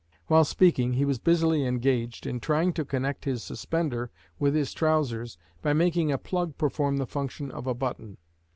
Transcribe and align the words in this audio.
While 0.25 0.45
speaking, 0.45 0.93
he 0.93 1.05
was 1.05 1.19
busily 1.19 1.63
engaged 1.63 2.25
in 2.25 2.39
trying 2.39 2.73
to 2.73 2.83
connect 2.85 3.25
his 3.25 3.43
suspender 3.43 4.09
with 4.39 4.55
his 4.55 4.73
trousers 4.73 5.37
by 5.61 5.73
making 5.73 6.11
a 6.11 6.17
'plug' 6.17 6.57
perform 6.57 6.97
the 6.97 7.05
function 7.05 7.51
of 7.51 7.67
a 7.67 7.75
button. 7.75 8.17